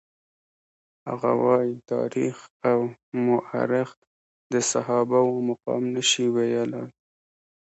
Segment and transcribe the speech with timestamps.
[1.07, 2.35] هغه وايي تاریخ
[2.71, 2.79] او
[3.23, 3.89] مورخ
[4.53, 6.87] د صحابه وو مقام نشي ویلای.